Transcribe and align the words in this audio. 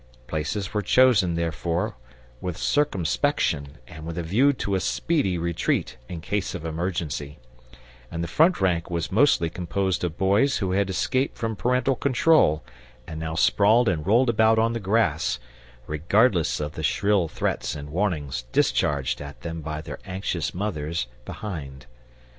Places 0.25 0.73
were 0.73 0.81
chosen, 0.81 1.35
therefore, 1.35 1.95
with 2.41 2.57
circumspection 2.57 3.77
and 3.87 4.03
with 4.03 4.17
a 4.17 4.23
view 4.23 4.51
to 4.53 4.73
a 4.73 4.79
speedy 4.79 5.37
retreat 5.37 5.97
in 6.09 6.21
case 6.21 6.55
of 6.55 6.65
emergency; 6.65 7.37
and 8.09 8.23
the 8.23 8.27
front 8.27 8.59
rank 8.59 8.89
was 8.89 9.11
mostly 9.11 9.47
composed 9.47 10.03
of 10.03 10.17
boys 10.17 10.57
who 10.57 10.71
had 10.71 10.89
escaped 10.89 11.37
from 11.37 11.55
parental 11.55 11.95
control 11.95 12.63
and 13.05 13.19
now 13.19 13.35
sprawled 13.35 13.87
and 13.87 14.07
rolled 14.07 14.31
about 14.31 14.57
on 14.57 14.73
the 14.73 14.79
grass, 14.79 15.37
regardless 15.85 16.59
of 16.59 16.71
the 16.73 16.81
shrill 16.81 17.27
threats 17.27 17.75
and 17.75 17.91
warnings 17.91 18.45
discharged 18.51 19.21
at 19.21 19.41
them 19.41 19.61
by 19.61 19.81
their 19.81 19.99
anxious 20.03 20.51
mothers 20.51 21.05
behind. 21.25 21.85